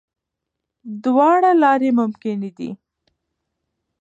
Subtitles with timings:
[1.03, 2.71] دواړه لارې ممکن دي.